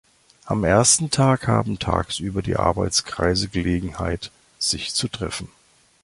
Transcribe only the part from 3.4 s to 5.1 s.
Gelegenheit, sich zu